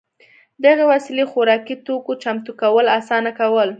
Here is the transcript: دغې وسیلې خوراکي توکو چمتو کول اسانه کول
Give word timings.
دغې 0.63 0.85
وسیلې 0.91 1.25
خوراکي 1.31 1.75
توکو 1.87 2.13
چمتو 2.23 2.51
کول 2.61 2.85
اسانه 2.99 3.31
کول 3.39 3.69